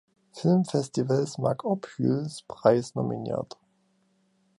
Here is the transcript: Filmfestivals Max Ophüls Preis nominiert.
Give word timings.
Filmfestivals 0.31 1.37
Max 1.37 1.63
Ophüls 1.63 2.41
Preis 2.47 2.95
nominiert. 2.95 3.59